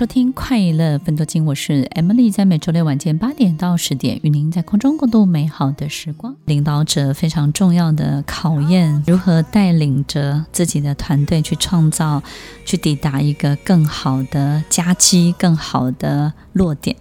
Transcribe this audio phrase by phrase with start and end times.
[0.00, 6.34] 收听快乐分多金，我是 Emily，在每周六晚间八点到十点，与您在空中共度美好的时光。
[6.46, 12.22] 领导者非常重要的考验，如何带领着自己的团队去创造、
[12.64, 16.94] 去抵达一个更好的家基、更好的弱点。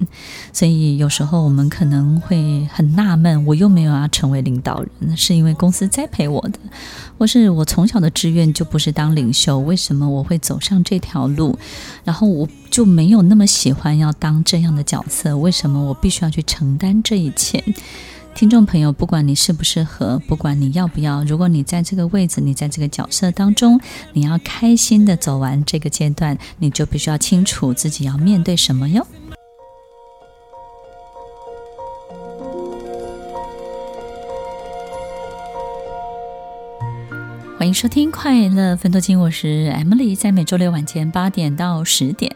[0.54, 6.60] 所以有时候我们可能会很纳闷，我又没有要成为领导人，是因为公司栽培我的，
[7.18, 11.60] 或是我从小的志愿就不是当领袖，为什么我会走上这条路？
[12.06, 12.48] 然后我。
[12.70, 17.62] 就没有那么喜欢要当这样的角色，为什么我必须要去承担这一切？
[18.36, 23.82] 听众朋友，不管你适不适合，不管你要不要，如果你在这个位置，你在这个角色当中，
[24.14, 29.06] 你要开心的走完这个阶段，你就必须要清楚自己要面对什么哟。
[37.70, 42.36] 迎收听快乐分多金，我是 Emily，在每周六晚间八点到十点，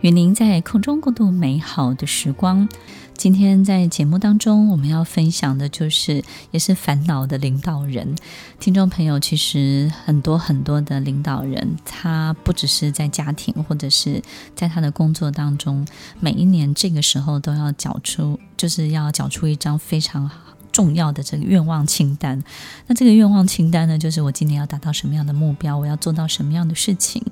[0.00, 2.68] 与您在空中共度美好的时光。
[3.16, 8.16] 今天在节目当中，我们要分享的就是也是烦恼的领导人。
[8.58, 14.20] 听众朋友，其实很多很多的领导人，他不只是在家庭，或者是
[14.56, 15.86] 在他的工作当中，
[16.18, 20.28] 每一年这个时候都要缴出，就是要缴出一张非常。
[20.74, 22.42] 重要的这个愿望清单，
[22.88, 27.22] 那这个愿望清单呢，就是我今年要达到什么样的目标，我要做到什么样的事情。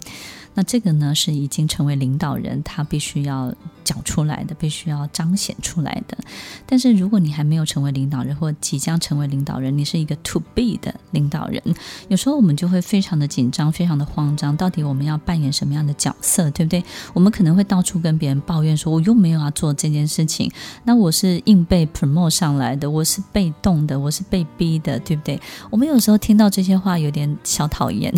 [0.55, 6.19] 那这个呢，是已经成为领导人，他必须要讲出来的，必须要彰显出来的。
[6.67, 11.63] 但是如果你还没有成为领导人，或即将成为领导人，你是一个 to be 的领导人，
[12.09, 14.55] 有时候我们就会非常的紧张，非常的慌张。
[14.55, 16.85] 到底我们要扮演什么样的角色，对不对？
[17.15, 20.53] 我们可能会到处跟别人抱怨说，我又没有要做这件事情，
[20.85, 25.41] 那我是硬被 promote 上来的，我是被动的，我是被逼的，对不对？
[25.71, 28.13] 我们有时候听到这些话，有点小讨厌。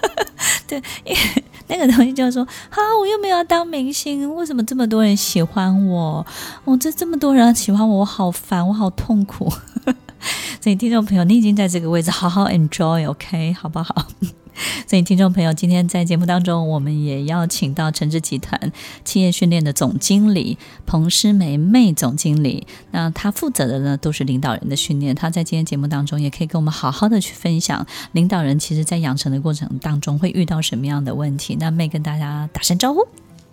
[0.68, 1.18] 对，因为
[1.68, 6.24] 那个东西就是说，哈，我又没有要当明星，为什么这么多人喜欢我？
[6.64, 9.52] 我、哦、这这么多人喜欢我，我好烦，我好痛苦。
[10.60, 14.06] 所以，听众朋友，你已经在这个位置，好好 enjoy，OK，好不好？
[14.86, 18.72] 所以，听众朋友，今天在节目当中，我们也邀请到诚志集团
[19.04, 22.66] 企业训练的总经理彭诗玫 May 总经理。
[22.90, 25.14] 那她负责的呢，都是领导人的训练。
[25.14, 31.56] 她在今天节目当中，也可以跟我们好好的去分享，领导人其实在养成的过程当中会遇到什么样的问题。
[31.58, 33.00] 那 May 跟大家打声招呼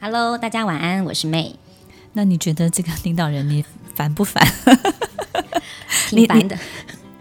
[0.02, 1.54] ，Hello，大家晚安，我是 May。
[2.14, 3.64] 那你觉得这个领导人你
[3.96, 4.46] 烦不烦？
[6.10, 6.58] 挺烦的。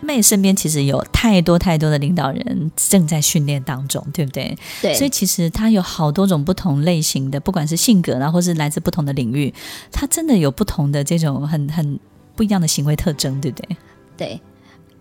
[0.08, 4.56] May 身边其实有太多太多的领导人正在训练当中，对不对？
[4.80, 4.94] 对。
[4.94, 9.52] 所以其实他有好多种不同类型的，不管是性格，然后是来自不同的领域，
[9.92, 12.00] 他真的有不同的这种很很
[12.34, 13.76] 不一样的行为特征，对不对？
[14.16, 14.40] 对。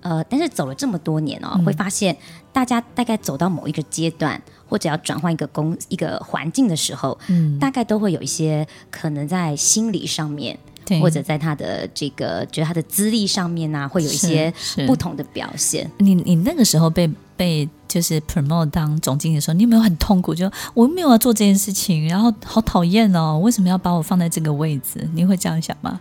[0.02, 2.16] 呃，但是走了这么多年哦，会发现
[2.54, 10.58] 大家大概走到某一个阶段，或者要转换一个工一个环境的时候，嗯，大概都会有一些可能在心理上面。
[11.02, 14.54] 或者在他的这个，觉得他的资历上面呢、啊，会有一些
[14.86, 15.90] 不同的表现。
[15.98, 20.34] 你你那个时候被被就是 promote 当总经理的时候，你有没有很痛苦？
[20.34, 25.08] 就我没有要做这件事情，然后好讨厌哦，为什么要把我放在这个位置？
[25.14, 26.00] 你会这样想吗？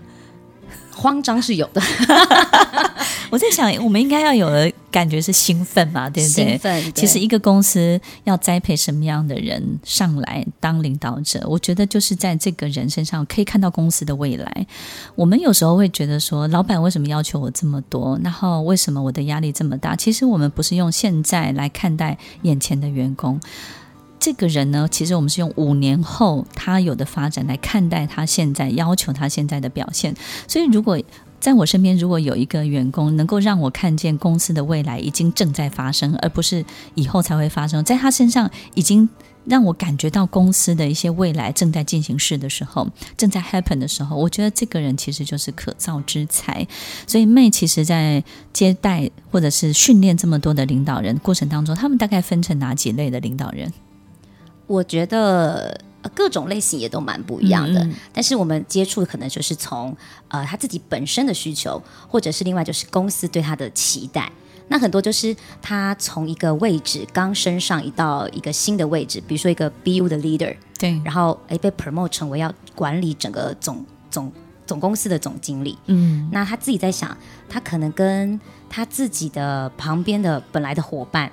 [0.95, 1.83] 慌张是有的，
[3.37, 6.49] 我在想，我们应该要有的感觉是兴奋嘛，对不对？
[6.49, 6.83] 兴奋。
[6.85, 6.93] 对。
[6.93, 14.67] 其实一个公司要栽培什么样的人上来当领导者，我觉得就是在这个人身上可以看到公司的未来。
[15.15, 18.19] 我们有时候会觉得说，老板为什么要求我这么多？
[18.25, 19.95] 然后为什么我的压力这么大？
[19.95, 23.39] 其实我们不是用现在来看待眼前的员工。
[24.19, 30.17] 这个人呢，其实我们是用五年后他有的发展来看待他现在要求他现在的表现。
[30.49, 30.99] 所以，如果
[31.47, 36.65] 在我身边如果有一个员工能够让我看见公司的未来已经正在发生，而不是
[36.97, 39.09] 以后才会发生，在他身上已经
[39.45, 46.67] 让我感觉到公司的一些未来正在进行式的时候，正在 happen 的时候，我觉得这个人其实就是可造之才。
[47.07, 53.73] 所以，May 其实在接待或者是训练这么多的领导人过程当中，他们大概分成哪几类的领导人？
[54.67, 57.89] 我觉得，各种类型也都蛮不一样的。
[58.13, 59.97] 但是我们接触的可能就是从
[60.29, 64.31] 呃他自己本身的需求，或者是另外就是公司对他的期待。
[64.69, 74.33] 那很多就是他从一个位置刚升上一到一个新的位置，比如说一个 BU 的 leader，对，然后诶被 promote 成为要管理整个总总
[74.67, 77.17] 总公司的总经理，嗯，那他自己在想，
[77.49, 81.31] 他可能跟他自己的旁边的本来的伙伴，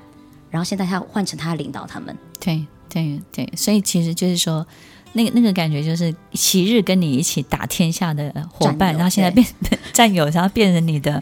[0.51, 4.65] 然后现在他要换成他领导他们，对对对，所以其实就是说，
[5.13, 9.45] 那个那个感觉就是昔日跟你一起打天下的伙伴，然后现在变
[9.91, 11.21] 战友，然后变成你的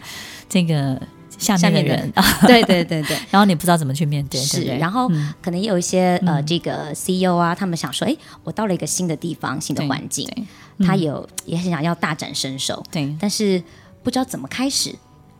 [0.49, 1.01] 这个。
[1.37, 2.13] 下面的人，
[2.45, 5.09] 对对对对， 然后你不知道怎么去面对，是，对对，然后
[5.41, 10.29] 可能也有一些、嗯、呃，这个 CEO 啊，他们想说，哎，我到了一个新的地方、新的环境，
[10.85, 13.59] 他有也很想要大展身手，对，但是
[14.03, 14.93] 不知道怎么开始，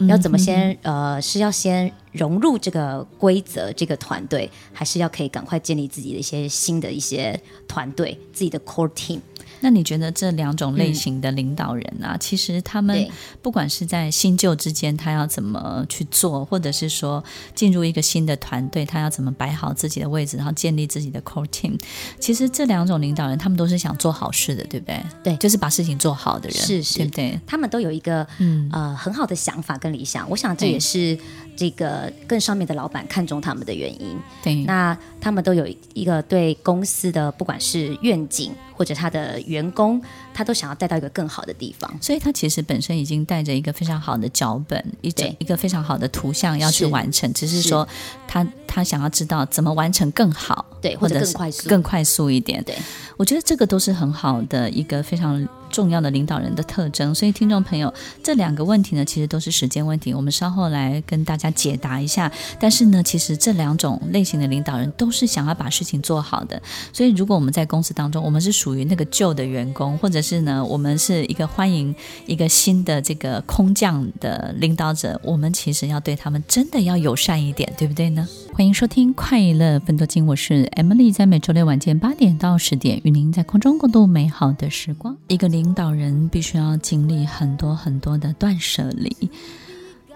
[0.07, 9.19] 要怎么先、嗯、呃，是要先融入这个规则、这个团队，还是要可以赶快建立自己的一些新的一些团队、自己的 core team。
[9.61, 13.07] 那你觉得这两种类型的领导人啊，嗯、其实他们
[13.41, 17.23] 不管是在新旧之间，他要怎么去做，或者是说
[17.55, 21.79] 进入一个新的团队，他要怎么摆好自己的位置，然后建立自己的 core team，
[22.19, 25.03] 其实这两种领导人，他们都是想做好事的，对不对？
[25.23, 27.39] 对，就是把事情做好的人，是是，对不对？
[27.47, 28.69] 他们都有一个嗯。
[28.71, 31.17] 呃很好的想法跟理想，我想这也是
[31.55, 34.17] 这个更上面的老板看中他们的原因。
[34.43, 38.51] 对，那他们都有一个对公司的不管是愿景。
[38.73, 40.01] 或者他的员工，
[40.33, 47.87] 他都想要带到一个更好的地方，所以他其实本身已经带着一个非常好的脚本，一整一个非常好的图像要去完成，是只是说
[48.27, 52.63] 他他想要知道怎么完成更好，对，或者更快速，更快速一点。
[52.63, 52.75] 对，
[53.17, 55.47] 我觉得这个都是很好的一个非常。
[55.71, 57.91] 重要的领导人的特征，所以听众朋友，
[58.21, 60.13] 这两个问题呢，其实都是时间问题。
[60.13, 62.31] 我们稍后来跟大家解答一下。
[62.59, 66.61] 但是呢，其实这两种类型的领导人都是想要把事情做好的。
[66.93, 71.95] 所以，如果我们在公司当中，我们是属于那个旧的员工，或者是呢，我们是一个欢迎
[72.25, 78.27] 一个新的这个空降的领导者，我们其实要对他们真的要友善一点，对不对呢？
[78.53, 85.15] 欢迎收听《快乐奋斗经》，我是 Emily，在每周六晚间八点到十点，与您在空中共度美好的时光。
[85.27, 89.15] 一个领导人必须要经历很多很多的断舍离，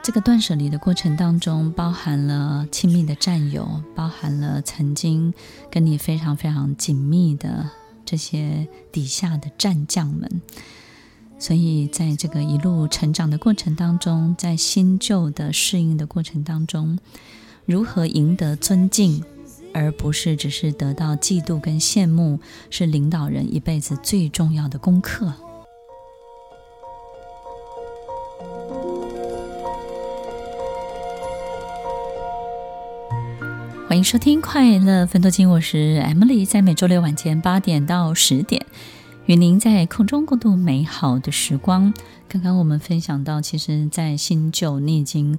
[0.01, 5.31] 这个断舍离的过程当中，包含了亲密的战友，包含了曾经
[5.69, 7.69] 跟你非常非常紧密的
[8.03, 10.41] 这些底下的战将们。
[11.37, 16.97] 所以，在这个一路成长的过程当中，在新旧的适应的过程当中。
[17.67, 19.23] 如何赢得尊敬，
[19.75, 22.39] 而不是只是得到嫉妒跟羡慕，
[22.69, 25.33] 是领导人一辈子最重要的功课。
[33.85, 38.65] 欢迎收听《快乐奋斗经》，我是 Emily，在每周六晚间八点到十点，
[39.25, 41.93] 与您在空中共度美好的时光。
[42.29, 45.37] 刚刚我们分享到，其实，在新旧逆境。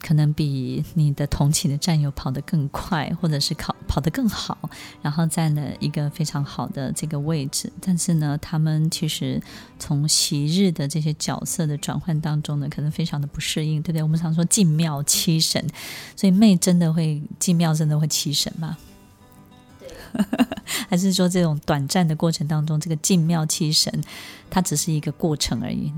[0.00, 4.56] 可能比你的同寝的战友跑得更快，或者是跑跑得更好，
[5.02, 7.72] 然后占了一个非常好的这个位置。
[7.80, 9.42] 但是呢，他们其实
[9.78, 14.02] 从昔日的这些角色的转换当中呢，可能非常的不适应，对不对？
[14.02, 15.66] 我们常说进庙七神，
[16.14, 18.76] 所以妹真的会进庙，真的会七神吗？
[19.80, 19.88] 对，
[20.88, 23.92] 还是说这种短暂的过程当中，这个进庙七神，
[24.50, 25.92] 它只是一个过程而已？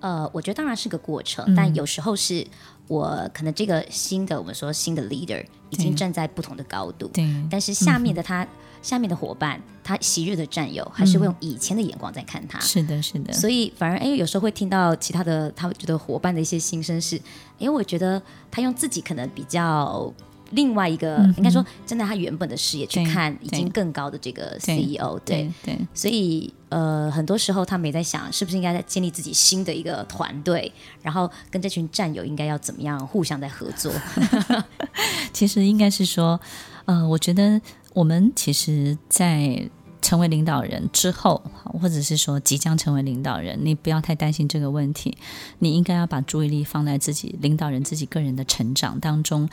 [0.00, 2.46] 呃，我觉得当然是个过程，嗯、但有时候是。
[2.92, 8.48] 我可能这个新的，我们说新的 leader 已经站在不同的高度，对，但是下面的他，嗯、
[8.82, 12.60] 下面的伙伴，他昔日的战友，还是会用以前的眼光在看他。
[12.60, 13.32] 是的，是的。
[13.32, 17.20] 所以反而哎，有时候会听到其他的，他觉得伙伴的一些心声是，
[17.58, 20.12] 哎，我觉得他用自己可能比较。
[20.52, 33.92] 另外一个，应该说，站在他原本的视野去看，已经更高的这个 CEO，对对，所以呃，很多时候他们也在想，是不是应该在建立自己新的一个团队，然后跟这群战友应该要怎么样互相在合作。
[35.32, 36.40] 其实应该是说，
[36.84, 37.60] 呃，我觉得
[37.92, 39.68] 我们其实，在。
[40.02, 41.40] 成为领导人之后，
[41.80, 45.16] 或者是说即将成为领导人，你不要太担心这个问题。
[45.60, 49.48] 你应该要把注意力放在自己领导人自己个人的成长当中。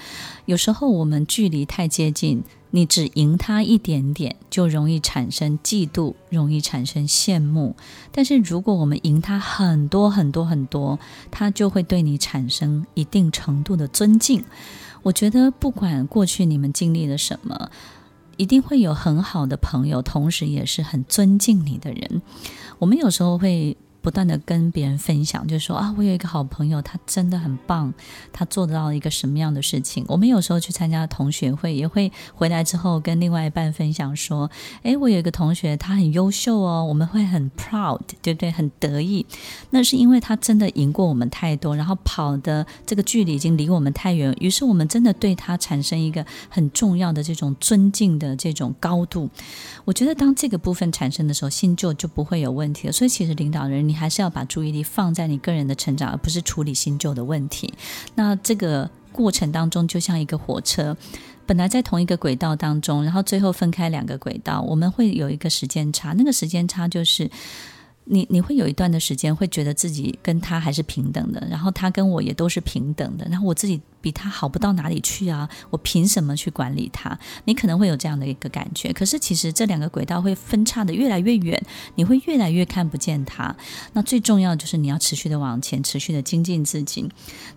[0.46, 7.76] 有时候我们距离太接近，你只赢他一点点，就容易产生嫉妒，容易产生羡慕。
[8.12, 14.44] 但是如果我们赢他很多很多很多，他就会对你产生一定程度的尊敬。
[15.04, 17.70] 我觉得不管过去你们经历了什么。
[18.40, 22.22] 一定会有很好的朋友，同时也是很尊敬你的人。
[22.80, 23.76] 我们有时候会
[24.10, 27.94] 不断的跟别人分享，就是说啊，我有一个好朋友，他真的很棒，
[28.34, 30.04] 他做到了一个什么样的事情。
[30.08, 34.50] 我们有时候去参加同学会，也会回来之后跟另外一半分享说，
[34.82, 38.50] 诶，我有一个同学，他很优秀哦，我们会很 proud，对不对？
[38.50, 39.24] 很得意。
[39.70, 49.30] 那是因为他真的赢过我们太多，然后跑的这个距离已经离我们太远，于是我们真的对他产生一个很重要的这种尊敬的这种高度。
[49.86, 52.92] 我觉得当这个部分产生的时候，新旧就不会有问题了。
[52.92, 57.74] 所以其实领导人，你还是要把注意力放在你个人的成长，而不是处理新旧的问题。
[58.16, 60.96] 那这个过程当中，就像一个火车，
[61.46, 66.14] 本来在同一个轨道当中，然后最后分开两个轨道，我们会有一个时间差。
[66.14, 67.30] 那个时间差就是。
[68.12, 77.18] 你你会有一段的时间会觉得自己跟他还是平等的，然后他跟我也都是平等的，然后我自己比他好不到哪里去啊，我凭什么去管理他？
[77.46, 78.92] 你可能会有这样的一个感觉。
[78.92, 81.62] 可是其实这两个轨道会分叉的越来越远，
[81.94, 83.56] 你会越来越看不见他。
[83.94, 87.08] 那最重要就是你要持续的往前，持续的精进自己。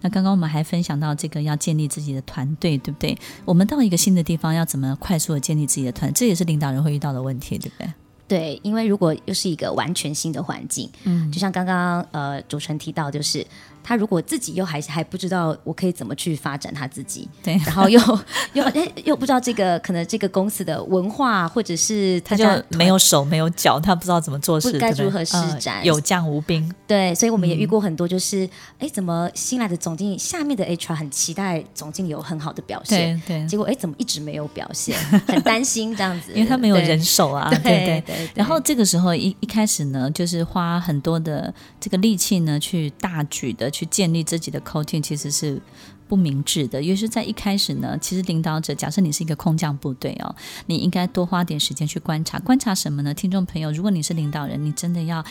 [0.02, 3.16] 那刚刚我们还分享到这个要建立自己的团队，对不对？
[3.47, 6.14] 我们到一个新的地方要怎么快速的建立自己的团队？
[6.14, 7.90] 这也是领导人会遇到的问题，对不对？
[8.32, 13.46] 对，因为如果又是一个完全新的环境，嗯，就像刚刚呃主持人提到，就是。
[13.82, 18.00] 他如果自己又还还不知道我可以怎么去发展他自己，对，然后又
[18.54, 26.72] 又哎又不知道这个可能这个公司的文化，或者是他就没有手没有脚，他不知道怎么做事，该如何施展，呃，有将无兵。
[26.86, 28.44] 对，所以我们也遇过很多，就是
[28.78, 34.96] 哎，嗯，怎么新来的总经理下面的 HR 很期待总经理有很好的表现，对，对，结果哎怎么一直没有表现，
[35.26, 38.30] 很担心这样子， 因为他没有人手啊，对对，对，对，对。
[38.34, 45.61] 然后这个时候一一开始呢，就是花很多的这个力气呢，去大举的去建立自己的 coaching 其实是
[46.07, 50.35] 不明智的，尤其是在一开始呢，其实领导者，假设你是一个空降部队哦，
[50.67, 53.14] 你应该多花点时间去观察，观察什么呢？
[53.14, 55.25] 听众朋友，如果你是领导人，你真的要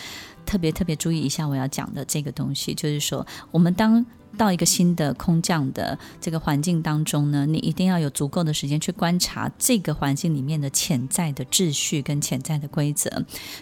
[0.46, 4.04] 特别特别注意一下我要讲的这个东西，就是说，我们当
[4.38, 13.10] 到一个新的空降的这个环境当中呢，你一定要有足够的时间去观察这个环境里面的潜在的秩序跟潜在的规则。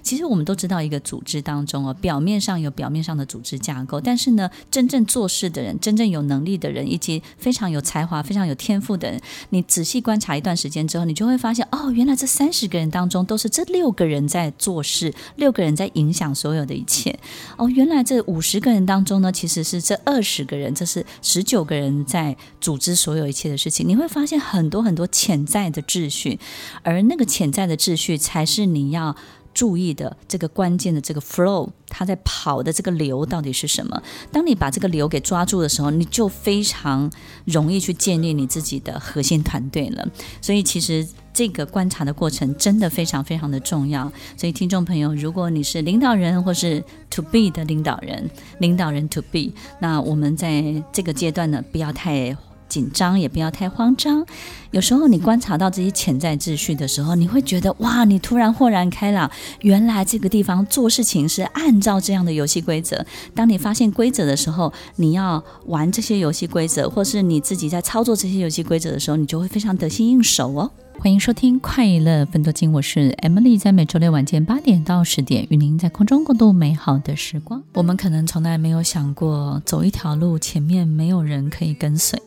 [0.03, 17.17] 其实我们都知道，一个组织当中哦，表面上有表面上的组织架构，但是呢，真正做事的人、真正有能力的人，以及非常有才华、非常有天赋的人，你仔细观察一段时间之后，你就会发现，哦，原来这三十个人当中都是这六个人在做事，六个人在影响所有的一切。
[17.57, 20.58] 哦，原来这五十个人当中呢，其实是这二十个。
[20.59, 26.39] 人，这是十九个人在组织所有一切的事情，你会发现很多很多潜在的秩序，
[26.83, 29.15] 而那个潜在的秩序才是你要
[29.59, 34.01] 注意的这个关键的这个 flow，它在跑的这个流到底是什么？
[34.31, 37.11] 当你把这个流给抓住的时候，你就非常
[37.43, 40.07] 容易去建立你自己的核心团队了。
[40.41, 41.05] 所以其实。
[41.31, 52.35] 这个观察的过程真的非常非常的重要，所以听众朋友，如果你是领导人或是 to be 的领导人，领导人 to be，那我们在这个阶段呢，不要太
[52.69, 54.25] 紧张，也不要太慌张。
[54.71, 59.29] 有时候你观察到这些潜在秩序的时候，你会觉得哇，你突然豁然开朗，
[59.61, 63.03] 原来这个地方做事情是按照这样的游戏规则。
[63.33, 70.69] 当你发现规则的时候，你要玩这些游戏规则，或是你自己在操作这些游戏规则的时候，你就会非常得心应手哦。
[71.01, 77.63] 欢迎收听《快乐分多金》，我是 Emily，在每周六晚间八点到十点，与您在空中共度美好的时光。
[77.73, 82.21] 我们可能从来没有想过，走一条路，前面没有人可以跟随，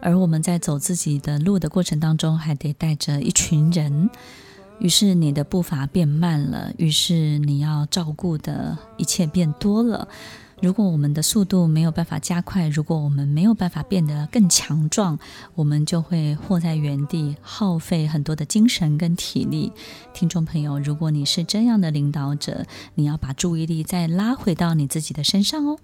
[0.00, 4.10] 而我们在走自己的路的过程当中，还得带着一群人。
[4.80, 10.08] 于是你的步伐变慢了，于是你要照顾的一切变多了。
[10.62, 15.18] 如果我们的速度没有办法加快，如果我们没有办法变得更强壮，
[15.54, 19.72] 我们就会祸在原地，耗费很多的精神跟体力。
[20.12, 25.78] 听众朋友，如果你是这样的领导者，你要把注意力再拉回到你自己的身上哦。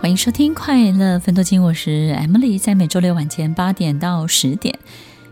[0.00, 4.78] 欢迎收听《快乐分多金》，我是 Emily，在每周六晚间八点到十点。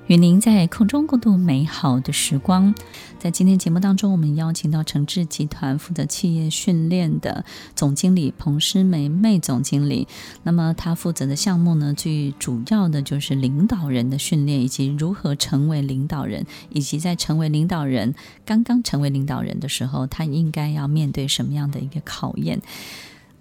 [0.08, 2.72] 与您在空中共度美好的时光。
[3.18, 7.44] 在今天节目当中，我们邀请到诚志集团负责企业训练的
[7.74, 10.06] 总经理彭诗梅妹总经理。
[10.44, 22.62] 那么，她负责的项目呢，最主要的就是领导人的训练，以及如何成为领导人，以及在成为领导人刚刚成为领导人的时候，他应该要面对什么样的一个考验。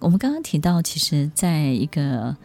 [0.00, 2.36] 我们刚刚提到，其实在一个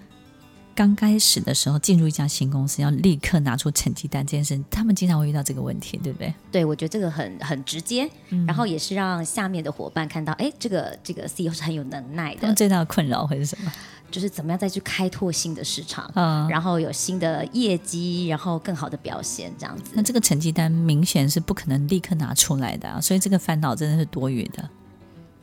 [0.81, 6.33] 刚开始的时候进入一家新公司，要立刻拿出成绩单这件事，他们经常会遇到这个问题，对不对？
[6.51, 12.47] 对，我觉得这个很很直接，嗯、然后也是让下面的伙伴看到，哎，这个这个 CEO 是很有能耐的。
[12.47, 13.71] 那最大的困扰会是什么？
[14.09, 19.91] 就是怎么样再去开拓新的市场，嗯，然后有新的业绩，然后更好的表现，这样子。
[19.93, 24.67] 那这个成绩单明显是不可能立刻拿出来的啊，所以这个烦恼真的是多余的。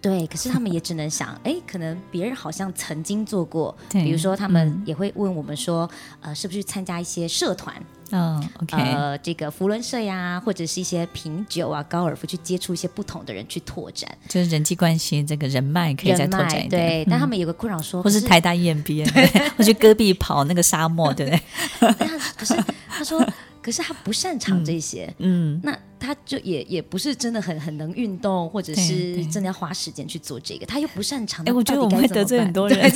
[0.00, 5.90] 对，可是他们也只能想，哎，可能别人好像曾经做过，比如说他们也会问我们说，
[6.20, 7.74] 呃，是不是参加一些社团？
[8.10, 16.70] 嗯、oh，OK，呃，这个福伦社呀，或者是一些品酒啊、高尔夫，去接触一些不同的人去拓展，就是人际关系这个人脉可以再拓展一点。
[16.70, 22.08] 对，嗯、但他们有个困扰说，或是台大 EMBA， 对，或去戈壁跑那个沙漠，对不对？
[22.36, 22.54] 可是
[22.88, 23.20] 他说，
[23.62, 31.44] 可是他不擅长这些，嗯，那他就也也不是真的很很能运动，或者是真的要花时间去做这个，他又不擅长。
[31.44, 32.90] 哎，我觉得我们会得罪很多人。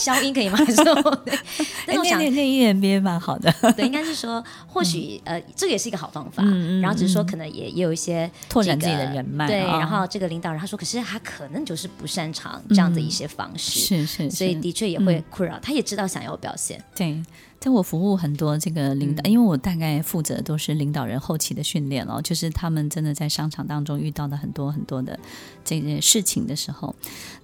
[0.00, 0.56] 消音可以吗？
[0.56, 0.94] 还是说，
[1.86, 3.52] 但我想那那 EMBA 蛮好的。
[3.76, 6.42] 对，应该是说，或许、嗯、呃，这个也是一个好方法。
[6.82, 9.46] 然后只是说，可能也也有一些、这个、拓展自己的人脉。
[9.46, 13.94] 对，然后这个领导人他说，可是他可能就是不擅长这样的一些方式。
[13.94, 14.36] 嗯、是，是是。
[14.36, 15.60] 所以的确也会困扰、嗯。
[15.62, 16.82] 他也知道想要表现。
[16.94, 17.22] 对。
[17.64, 25.18] 在我服务很多这个领导、嗯，因为我大概负责都是领导人后期的训练哦，就是他们真的在商场当中遇到的很多很多的
[25.64, 26.94] 这些事情的时候，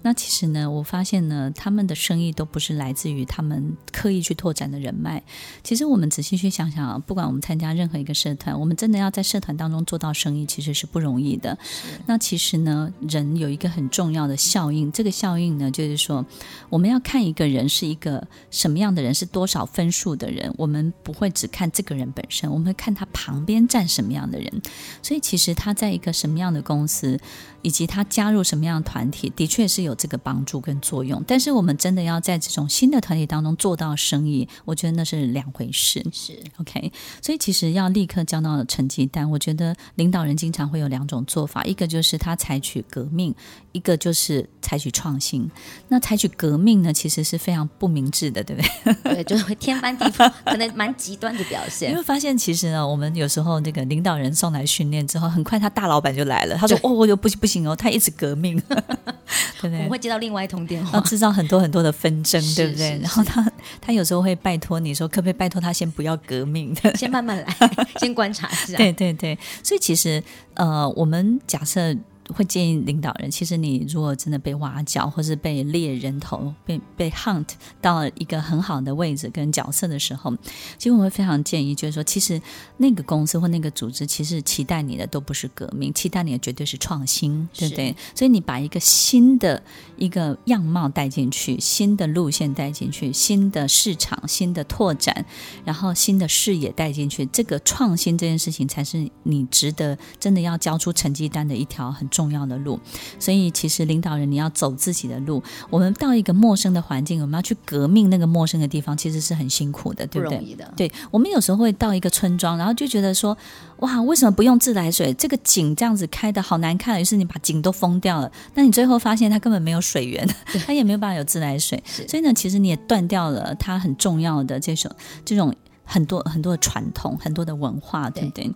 [0.03, 5.23] 那其实呢，我发现呢，他们的生意都不是来自于他们刻意去拓展的人脉。
[5.63, 11.57] 其实我们仔细去想想啊，不管我们参加任何一个社团，我们真的要在社团当中做到生意，其实是不容易的。
[12.05, 16.23] 那其实呢，人有一个很重要的效应，这个效应呢，就是说，
[16.69, 20.10] 我们要看一个人是一个什么样的人，是多少分数。
[20.15, 24.61] 的人，我们不会只看这个人本身，我们会看他旁边站什么样的人。
[25.01, 27.19] 所以，其实他在一个什么样的公司，
[27.61, 31.23] 以及他加入什么样的团体，的确是有这个帮助跟作用。
[31.27, 36.05] 但是，我们真的要在这种新的团体当中做到生意，我觉得那是两回事。
[36.11, 36.91] 是 OK。
[37.21, 43.33] 所以，其实要立刻交到成绩单，我觉得领导人经常会有两种做法：一个就是他采取革命，
[43.71, 45.49] 一个就是采取创新。
[45.87, 49.13] 那采取革命呢，其实是非常不明智的，对不对？
[49.15, 49.97] 对，就是会天翻。
[50.45, 56.55] 可能蛮极端的表现，你会发现其实呢，我们有时候那个领导人送来训练之后，很快他大老板就来了。
[56.57, 62.99] 他说：“哦，我就不行不行哦，他一直革命， 对不对？”我会接到另外一通电话，制造很多很多的纷争，对不对？
[63.01, 63.45] 然后他
[63.79, 67.55] 他有时候会拜托你说，可不可以拜托他先不要革命， 先慢慢来，
[67.99, 68.77] 先观察一下。
[68.77, 70.23] 对对对，所以其实
[70.55, 71.95] 呃，我们假设。
[72.31, 77.47] 会建议领导人，其实你如果真的被挖角，或是被猎人头，被被 hunt
[77.81, 80.35] 到一个很好的位置跟角色的时候，
[80.77, 82.41] 其实我会非常建议，就是说，其实
[82.77, 87.95] 那个公司或那个组织，其实期待你的都不是革命，期待你的绝对是创新，对不对？
[88.15, 89.61] 所以你把一个新的
[89.97, 95.25] 一个样貌带进去，新的路线带进去，新的市场、新的拓展，
[95.63, 102.20] 然后新的视野带进去，这个创新这件事情，才是你值得真的要交出成绩单的一条很重要。
[102.21, 102.79] 重要的路，
[103.17, 105.41] 所以其实领导人你要走自己的路。
[105.71, 110.37] 我们到一个陌生的环境，我们要去革命那个陌生的地方，其实是很辛苦的，对不对？
[110.37, 110.71] 不容易的。
[110.77, 113.35] 对，我们有时候会到一个村庄，然后就觉得说，
[113.77, 115.11] 哇，为什么不用自来水？
[115.15, 118.31] 这个井这样子开的好难看，于是你把井都封掉了。
[118.53, 120.27] 那你最后发现它根本没有水源，
[120.67, 121.81] 它也没有办法有自来水。
[122.07, 124.91] 所以呢，其实你也断掉了它很重要的这种
[125.25, 125.51] 这种。
[125.83, 128.45] 很多很多的传统，很多的文化，对不对？
[128.45, 128.53] 对。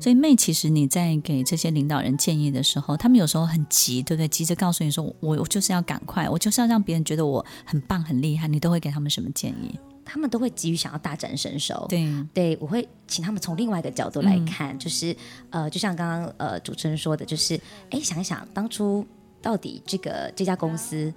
[0.00, 4.28] 所以妹，其实你在给这些领导人建议的时候，他们有时候很急，对不对？
[4.28, 8.48] 急着告诉你说，我我就是要赶快，我就是要让别人觉得我很棒、很厉害。
[8.48, 9.78] 你都会给他们什么建议？
[10.04, 11.84] 他们都会急于想要大展身手。
[11.88, 15.14] 对，对我会请他们从另外一个角度来看，嗯、就是
[15.50, 17.60] 呃，就像刚刚呃主持人说的，就是
[17.90, 19.06] 哎，想一想当初
[19.42, 21.12] 到底这个这家公司。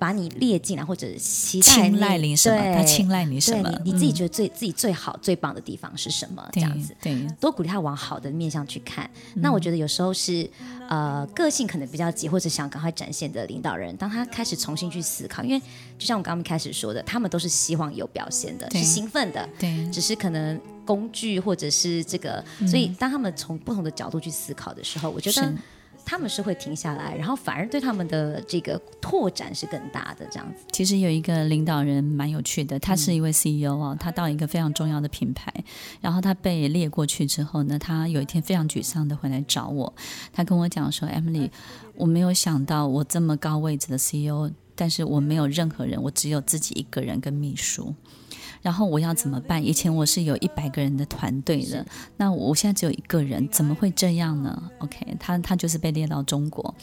[0.00, 2.74] 把你列进来，或者期待青睐你什么？
[2.74, 3.70] 他青睐你什么？
[3.84, 6.48] 你你自己觉得最、嗯、自己最好最棒的地方是什么？
[6.54, 9.08] 这样子，对，多鼓励他往好的面向去看。
[9.34, 10.48] 嗯、那我觉得有时候是
[10.88, 15.60] 呃个性可能比较急，或者想赶快展现的领导人，当他开始重新去思考，因为
[15.98, 25.52] 就像我刚刚开始说的，他们都是希望有表现的，是兴奋的，对，只是可能工具或者是这个，嗯、所以当他们从不同的角度去思考的时候，我觉得。
[26.04, 30.64] 他们是会停下来，然后反而对他们的这个拓展是更大的这样子。
[30.72, 35.52] 其实有一个领导人蛮有趣的，他是一位 CEO 啊、哦，他到一个非常重要的品牌，
[36.00, 39.92] 然后他被列过去之后呢，他有一天非常沮丧的回来找我，
[40.32, 41.50] 他跟我讲说：“Emily，
[41.94, 47.94] 我没有想到我这么高位置的 CEO，但是我没有任何人，我只有自己一个人跟秘书。”
[48.62, 49.64] 然后我要怎么办？
[49.64, 51.84] 以前我是有一百个人的团队的，
[52.16, 56.74] 那我现在只有一个人，怎么会这样呢？OK，他他就是被列到中国。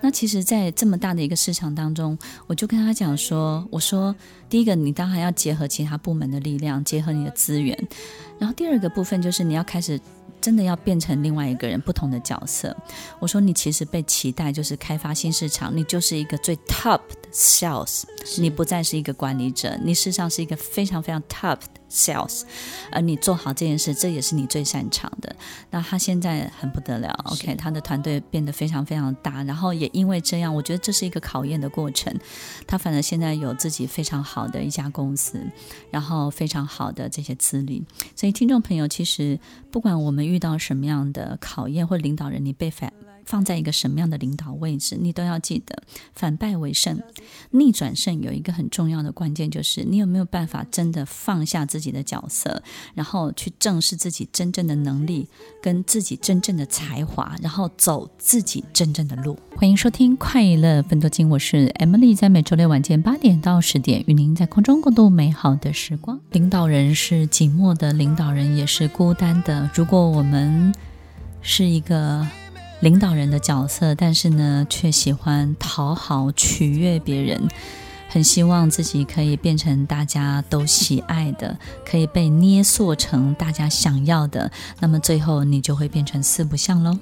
[0.00, 4.14] 那其实，在这么大的一个市场当中，我就跟他讲说：“我说，
[4.48, 7.76] 第一个，你当然要结合其他部门的力量，结合你的资源。
[8.38, 10.00] 然后第二个部分就是你要开始。”
[10.40, 12.76] 真的要变成另外一个人，不同的角色。
[13.18, 18.02] 我说你其实被期待就是开发新市场，你就是一个最 top 的 sales，
[18.38, 22.44] 你不再是一个管理者，你事实上是一个非常非常 top 的 sales，
[22.90, 25.36] 而你做好这件事，这也是你最擅长的。
[25.70, 32.16] 那他现在很不得了，OK，他的团队变得非常非常大，然后也因为这样，我觉得这是一个考验的过程。
[32.66, 35.38] 他反正现在有自己非常好的一家公司，
[35.90, 37.84] 然后非常好的这些资历，
[38.16, 39.38] 所以听众朋友，其实
[39.70, 40.30] 不管我们。
[40.30, 42.92] 遇到什么样的考验，或领导人，你被反
[43.24, 47.00] 放在一个什么样的领导位置，你都要记得反败为胜，
[47.50, 48.20] 逆转胜。
[48.20, 52.62] 有一个很重要的关键，就是你有没有办法真的放下自己的角色，
[52.94, 55.28] 然后去正视自己真正的能力
[55.62, 59.38] 跟自己真正的才华，然后走自己真正的路。
[59.56, 66.20] 欢迎收听《快乐分多金》，我是 Emily，在每周六晚间八点到十点，与您在空中共度美好的时光。
[66.32, 69.70] 领导人是寂寞的，领导人也是孤单的。
[69.74, 70.74] 如果我们
[71.42, 72.26] 是一个
[72.80, 77.46] 领导人的角色，但是呢，却喜欢讨好、取悦别人，
[78.08, 86.98] 很希望自己可以变成大家都喜爱的，可以被捏塑成大家想要的，那么最后你就会变成四不像喽。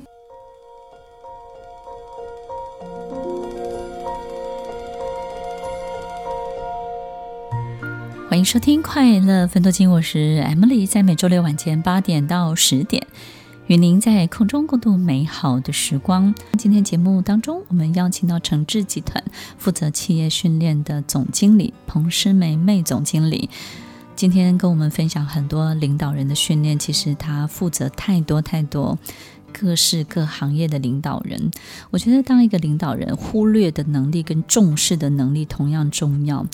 [8.28, 13.06] 欢迎收听《快乐分多金》，我是 Emily，在每周六晚间八点到十点。
[13.68, 16.35] 与您在空中共度美好的时光。
[16.57, 19.22] 今天节目当中，我们邀请到诚志集团
[19.59, 23.50] 负责企业训练的总经理彭诗梅梅总经理，
[24.16, 26.78] 今天跟我们分享很多领导人的训练。
[26.78, 28.98] 其实他负责太多太多
[29.58, 31.50] 各式各行业的领导人。
[31.90, 36.46] 我觉得当一个领导人，忽略的能力跟重视的能力同样重要。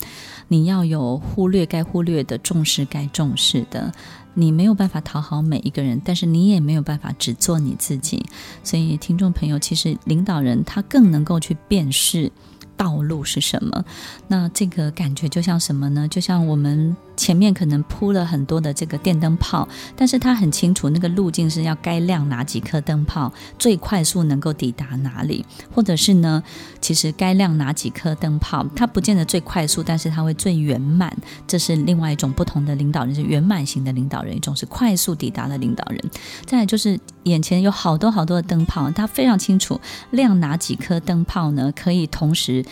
[0.47, 3.91] 你要有忽略该忽略的，重视该重视的。
[4.33, 8.25] 你没有办法讨好每一个人，但是你也没有办法只做你自己。
[8.63, 12.31] 所以，听众朋友，其实领导人他更能够去辨识。
[12.77, 13.85] 道路是什么？
[14.27, 16.05] 那这个感觉就像什么呢？
[16.09, 26.43] 就像我们前面可能铺了很多的这个电灯泡，但是他很清楚那个路径是要该亮哪几颗灯泡，最快速能够抵达哪里，或者是呢，
[26.81, 31.15] 其实该亮哪几颗灯泡，它不见得最快速，但是它会最圆满。
[31.47, 35.99] 这是另外一种不同的领导人，是圆满型的领导人，一种是快速抵达的领导人。
[36.45, 39.79] 再就是眼前有好多好多的灯泡，他非常清楚
[40.11, 42.65] 亮哪几颗灯泡呢，可以同时。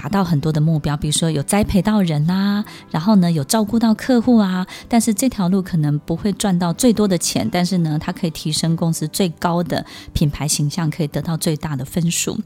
[0.00, 12.38] 达到很多的目标，比如说有栽培到人啊，然后呢有照顾到客户啊，但是这条路可能不会赚到最多的钱，但是呢它可以提升公司最高的品牌形象，可以得到最大的分数。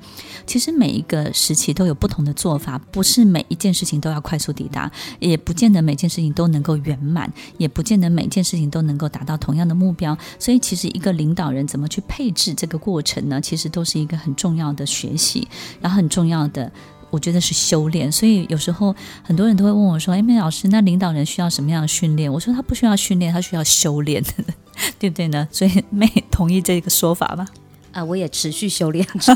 [0.47, 10.17] 其实每一个时期都有不同的做法，不是每一件事情都要快速抵达，也不见得每件事情都能够圆满，也不见得每件事情都能够达到同样的目标。
[10.39, 13.39] 所以其实一个领导人怎么去配置这个过程呢？
[13.43, 15.47] 其实都是一个很重要的学习，
[15.83, 16.73] 然后很重要的。
[17.13, 24.21] 我觉得是修炼，所以有时候很多人都会问我说：“哎，梅老师，那领导人需要什么样的训练？”我说：“他不需要训练，他需要修炼，
[24.99, 27.47] 对不对呢？”所以 妹同意这个说法吧？
[27.93, 29.35] 啊、我也持续修炼中。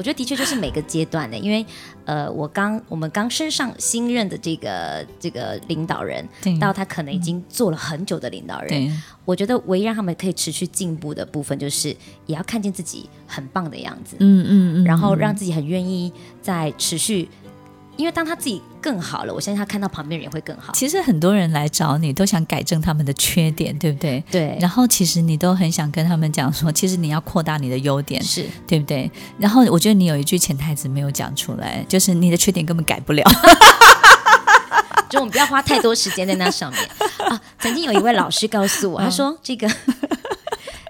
[0.00, 1.64] 我觉得的确就是每个阶段的，因为
[2.06, 6.26] 呃，我刚我们刚升上新任的这个这个领导人，
[6.58, 11.90] 到他可能已经做了很久的领导人，我觉得唯一让他们可以持续进步的部分，就是
[12.24, 16.10] 也要看见自己很棒的样子，嗯嗯嗯，然后让自己很愿意
[16.40, 17.28] 在持续。
[18.00, 20.72] 因为当他自己更好了，我相信他看到旁边人也会更好。
[20.72, 24.24] 其实很多人来找你都想改正他们的缺点，对不对？
[24.30, 24.56] 对。
[24.58, 29.10] 然后其实你都很想跟他们讲说，其实你要扩大你的优点，是对不对？
[29.38, 33.22] 然后我觉得你有一句潜台词没有讲出来，就是你的缺点根本改不了。
[35.10, 36.80] 就我们不要花太多时间在那上面
[37.28, 37.40] 啊。
[37.58, 39.70] 曾经有一位老师告诉我，他说这个。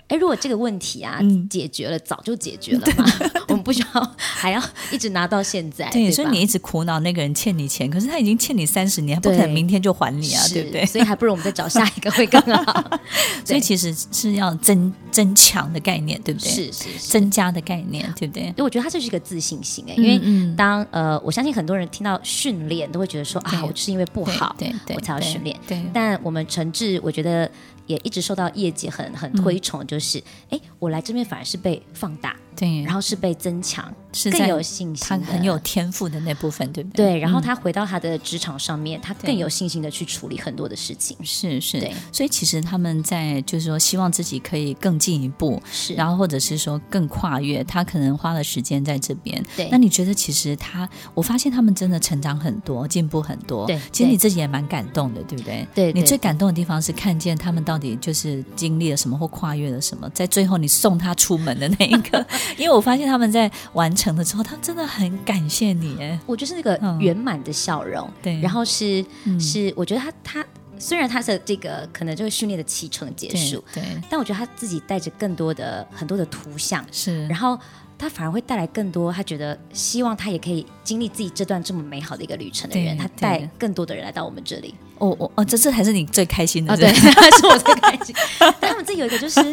[0.09, 3.05] 哎，如果这个问题啊、嗯、解决了，早就解决了嘛。
[3.71, 5.89] 不需要还要一直拿到现在。
[5.91, 10.85] 对，所以你一直苦恼那个人欠你钱，可是他已经欠你三十年，不可能明天就还你啊，对不对？
[10.85, 12.99] 所以还不如我们再找下一个会更好。
[13.47, 16.51] 所以其实是要增增强的概念，对不对？
[16.51, 18.43] 是是，是增加的概念，对不对？
[18.43, 25.57] 因为我觉得它就是一个自信心哎，因为当呃，我相信很多人听到训练都会觉得说啊，我就是因为不好，对，对，我才要训练。
[25.69, 27.49] 对，对，但我们诚挚，我觉得。
[27.87, 30.17] 也一直受到业界很很推崇，就是
[30.51, 37.07] 哎、嗯，我来这边反而是被放大，对，然后是被增强，是更有信心，他很有天赋的那部分，对不对？
[37.07, 41.17] 对，然后他回到他的职场上面，他更有信心的去处理很多的事情。
[41.25, 41.81] 是是，
[42.13, 49.43] 所以其实他们在就是说，希望自己可以更进一步，是，然后或者是说更跨越，他可能花了时间在这边。
[49.57, 53.67] 对，那你觉得其实他，我发现他们真的成长很多，进步很多。
[53.67, 55.67] 对，其实你自己也蛮感动的，对不对？
[55.75, 62.23] 对，你最感动的地方是看见他们到底就是经历了什么或跨越了什么，在最后你送他出门的那一刻，
[62.57, 65.97] 因为我发现他们在完成了之后，他们真的很感谢你。
[66.01, 68.07] 哎，我就是那个圆满的笑容。
[68.07, 70.47] 嗯、对，然后是、嗯、是，我觉得他他
[70.79, 77.59] 虽然他的这个可能这个训练的启程结束，对，对，但我觉得他自己带着更多的很多的图像，是，然后
[78.01, 84.75] 他反而会带来更多，他觉得希望他也可以经历自己这段这么美好的一个旅程的人，他带更多的人来到我们这里。
[84.99, 86.93] 哦哦哦，这这还是你最开心的，哦、对，
[87.39, 88.15] 是我最开心。
[88.59, 89.41] 但他们这有一个就是。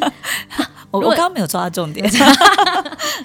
[0.90, 2.08] 我我刚刚没有抓到重点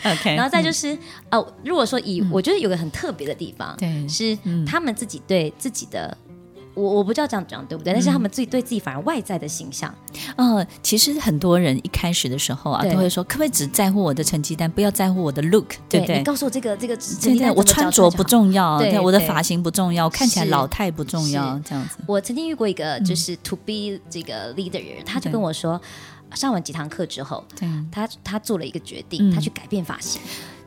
[0.04, 0.98] ，OK，然后再就是
[1.30, 6.14] 哦，如果说以我觉得有个很特别的地方，对，是他们自己对自己的，
[6.74, 9.94] 我我不知道这样讲对不对，但是他们自己对自己反而外在的形象，
[10.36, 16.18] 呃，其实很多人一开始的时候啊，都会说，可不可以只在乎我的成绩单，不要在乎我的 look，对不对？
[16.18, 21.96] 你告诉我这个这个成绩单，我穿着不重要，对，我的发型不重要，看起来老态不重要，这样子。
[22.06, 25.80] 我曾经遇过一个就是 to be 这个 leader 人，他就跟我说。
[26.34, 30.18] 上完几堂课之后，对他他做了一个决定，嗯、他去改变发型。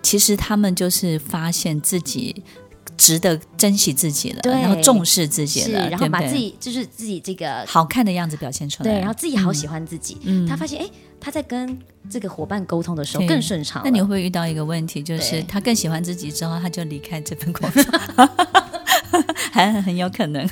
[0.03, 2.43] 其实他们就是发现自己
[2.97, 8.91] 值得珍惜自己了，对然后重视自己了，然后把自己就是自己这个好看的样子表现出来。
[8.91, 10.17] 对，然后自己好喜欢自己。
[10.23, 11.77] 嗯、他发现，哎，他在跟
[12.09, 13.81] 这个伙伴沟通的时候更顺畅。
[13.83, 17.83] 那你会不会遇到一个问题，就是他更喜欢自己之后，他就离开这份工作？
[19.51, 20.47] 还很有可能，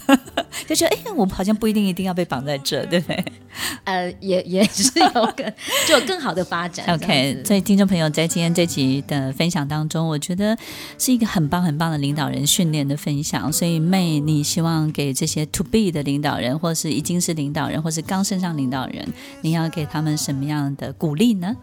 [0.68, 3.26] 就觉得哎，我们好像不一定一定要被绑在这，对不对？
[3.84, 5.54] 呃，也也是有更
[5.88, 6.86] 就有更好的发展。
[6.94, 10.58] OK，所以听众朋友在今天这集的分享当中，我觉得
[10.98, 13.52] 是一个很棒很棒的领导人训练的分享。
[13.52, 19.08] 所以妹，你希望给这些 to be 的领导人，或是已经是领导人，或是刚升上领导人，
[19.42, 21.56] 你要给他们什么样的鼓励呢？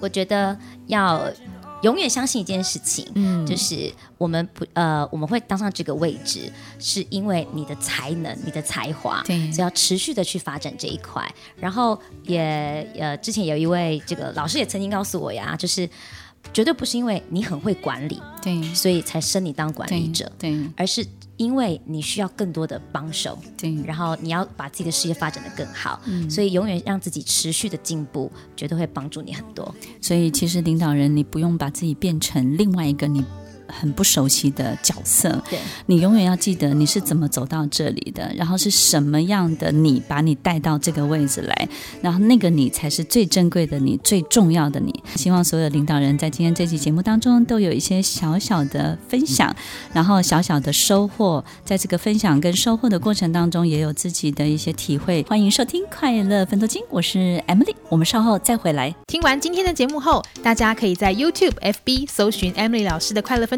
[0.00, 0.56] 我觉得
[0.86, 1.30] 要。
[1.82, 11.26] 永远相信一件事情，嗯，就是我们不呃，我们会当上这个位置，是因为你的才能、你的才华，对，只要持续的去发展这一块。
[11.56, 15.88] 然后也呃，之前有一位这个老师也曾经告诉我呀，就是
[16.52, 21.06] 绝对不是因为你很会管理，对，所以才升你当管理者，对，对，而是。
[21.38, 29.74] 因为你需要更多的帮手，对，然后你要把自己的事业发展得更好，嗯，所以永远让自己持续的进步，绝对会帮助你很多。
[30.02, 33.24] 所以其实领导人，你不用把自己变成另外一个你。
[33.68, 41.68] 很不熟悉的角色，对，你永远要记得你是怎么走到这里的，然后是什么样的你把你带到这个位置来，
[42.00, 45.02] 然后那个你才是最珍贵的你，最重要的你。
[45.14, 49.54] 希望所有领导人在今天这期节目当中都有一些小小的分享，
[49.92, 55.22] 然后小小的收获，在这个分享跟收获的过程当中，也有自己的一些体会。
[55.28, 58.94] 欢迎收听《快乐分多金》，我是 Emily，我们稍后再回来。
[59.06, 63.57] 听完今天的节目后，大家可以在 YouTube、FB 搜寻 Emily 老师的快乐分